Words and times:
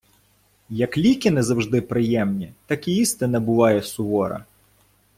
Як 0.69 0.97
ліки 0.97 1.31
не 1.31 1.43
завжди 1.43 1.81
приємні, 1.81 2.53
так 2.65 2.87
і 2.87 2.95
істина 2.95 3.39
буває 3.39 3.81
сувора. 3.83 4.45